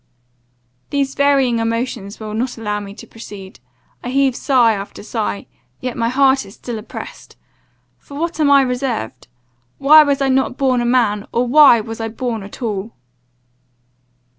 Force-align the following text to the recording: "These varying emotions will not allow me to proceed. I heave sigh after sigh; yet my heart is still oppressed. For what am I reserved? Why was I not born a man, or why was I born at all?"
"These 0.89 1.13
varying 1.13 1.59
emotions 1.59 2.19
will 2.19 2.33
not 2.33 2.57
allow 2.57 2.79
me 2.79 2.95
to 2.95 3.05
proceed. 3.05 3.59
I 4.03 4.09
heave 4.09 4.35
sigh 4.35 4.73
after 4.73 5.03
sigh; 5.03 5.45
yet 5.79 5.95
my 5.95 6.09
heart 6.09 6.43
is 6.43 6.55
still 6.55 6.79
oppressed. 6.79 7.37
For 7.99 8.17
what 8.19 8.39
am 8.39 8.49
I 8.49 8.63
reserved? 8.63 9.27
Why 9.77 10.01
was 10.01 10.19
I 10.19 10.27
not 10.29 10.57
born 10.57 10.81
a 10.81 10.85
man, 10.85 11.27
or 11.31 11.45
why 11.47 11.81
was 11.81 12.01
I 12.01 12.07
born 12.07 12.41
at 12.41 12.63
all?" 12.63 12.93